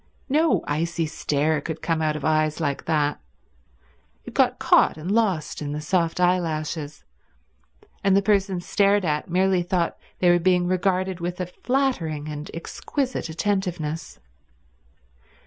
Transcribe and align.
No 0.29 0.63
icy 0.67 1.05
stare 1.05 1.61
could 1.61 1.83
come 1.83 2.01
out 2.01 2.15
of 2.15 2.25
eyes 2.25 2.59
like 2.59 2.85
that; 2.85 3.21
it 4.25 4.33
got 4.33 4.57
caught 4.57 4.97
and 4.97 5.11
lost 5.11 5.61
in 5.61 5.73
the 5.73 5.79
soft 5.79 6.19
eyelashes, 6.19 7.03
and 8.03 8.17
the 8.17 8.23
persons 8.23 8.65
stared 8.65 9.05
at 9.05 9.29
merely 9.29 9.61
thought 9.61 9.99
they 10.17 10.31
were 10.31 10.39
being 10.39 10.65
regarded 10.65 11.19
with 11.19 11.39
a 11.39 11.45
flattering 11.45 12.29
and 12.29 12.49
exquisite 12.55 13.29
attentiveness. 13.29 14.19